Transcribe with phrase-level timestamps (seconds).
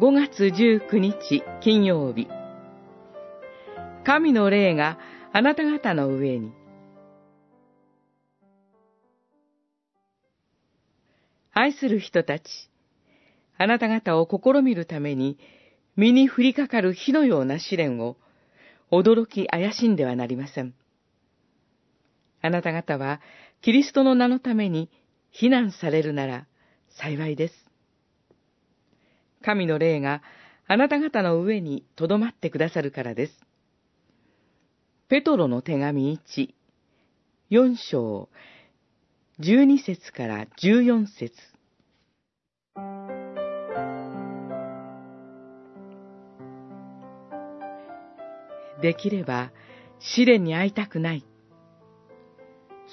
[0.00, 2.26] 5月19日金曜日。
[4.02, 4.98] 神の霊が
[5.30, 6.52] あなた方の上に。
[11.52, 12.70] 愛する人たち、
[13.58, 15.36] あなた方を試みるために、
[15.96, 18.16] 身に降りかかる火のような試練を、
[18.90, 20.72] 驚き怪しんではなりません。
[22.40, 23.20] あなた方は、
[23.60, 24.88] キリストの名のために
[25.30, 26.46] 避難されるなら
[26.88, 27.69] 幸いです。
[29.44, 30.22] 神の霊が
[30.66, 33.32] あなた方の上に留まってくださるからです。
[35.08, 36.54] ペトロの手紙1、
[37.50, 38.28] 4章、
[39.40, 41.32] 12節から14節
[48.80, 49.50] できれば
[49.98, 51.24] 試練に会いたくない。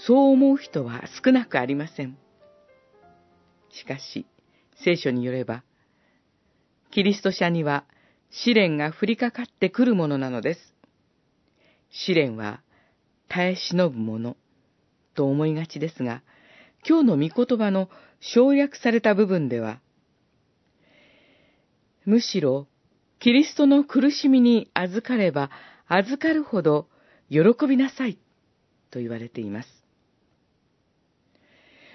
[0.05, 2.17] そう思う人は少なくありません。
[3.69, 4.25] しかし、
[4.83, 5.63] 聖書によれば、
[6.91, 7.85] キリスト者には
[8.29, 10.59] 試練が降りかかってくるものなのです。
[11.89, 12.61] 試練は
[13.29, 14.37] 耐え忍ぶもの
[15.15, 16.21] と思いがちですが、
[16.87, 19.79] 今日の御言葉の省略された部分では、
[22.05, 22.67] むしろ
[23.19, 25.49] キリストの苦しみに預かれば
[25.87, 26.87] 預かるほど
[27.29, 28.17] 喜びなさい
[28.91, 29.69] と言われています。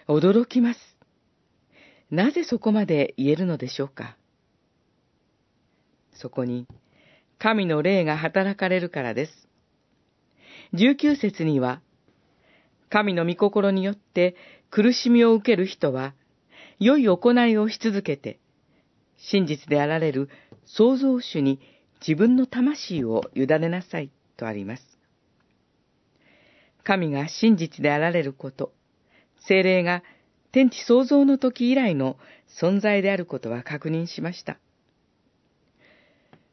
[0.09, 0.81] 驚きます。
[2.11, 4.17] なぜそこまで言えるのでしょうか？
[6.13, 6.67] そこに、
[7.39, 9.49] 神の霊が働かれるからです。
[10.75, 11.81] 19節には、
[12.89, 14.37] 神の御心によって
[14.71, 16.15] 苦しみを受ける人は、
[16.79, 18.39] 良い行いをし続けて、
[19.17, 20.29] 真実であられる
[20.67, 21.61] 創造主に
[22.07, 24.99] 自分の魂を委ねなさいとあります。
[26.85, 28.73] 神が真実であられること、
[29.47, 30.03] 精霊が
[30.51, 32.19] 天地創造の時以来の
[32.61, 34.59] 存在であることは確認しました。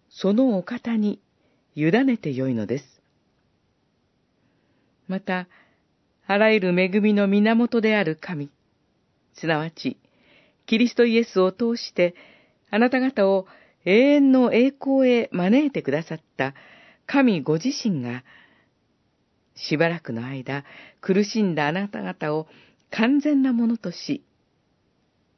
[0.10, 1.20] そのお方に
[1.76, 3.02] 委ねてよいのです。
[5.08, 5.48] また、
[6.28, 8.50] あらゆる恵みの源である神、
[9.34, 9.98] すなわち、
[10.66, 12.16] キリストイエスを通して、
[12.70, 13.48] あなた方を
[13.86, 16.54] 永遠の栄光へ招いてくださった
[17.08, 18.24] 神ご自身が、
[19.56, 20.64] しばらくの間
[21.02, 22.48] 苦しんだあなた方を
[22.92, 24.24] 完全なものとし、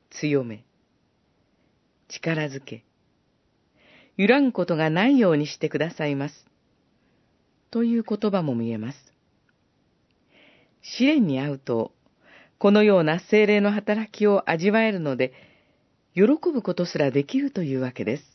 [0.09, 0.65] 強め、
[2.09, 2.83] 力づけ、
[4.17, 6.45] 揺らぐことがないようにしてくださいます。
[7.71, 9.13] という言葉も見えます。
[10.81, 11.91] 試練に遭うと、
[12.57, 15.33] このような精霊の働きを味わえるので、
[16.13, 18.30] 喜ぶことすらできるというわけです。